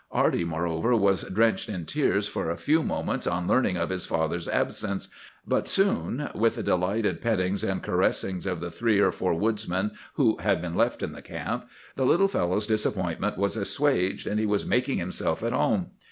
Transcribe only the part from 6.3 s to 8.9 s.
with the delighted pettings and caressings of the